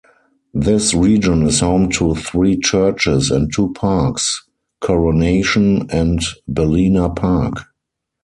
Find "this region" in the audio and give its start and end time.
0.55-1.43